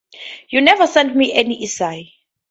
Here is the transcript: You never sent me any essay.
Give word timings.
You 0.49 0.61
never 0.61 0.87
sent 0.87 1.15
me 1.15 1.31
any 1.31 1.63
essay. 1.63 2.13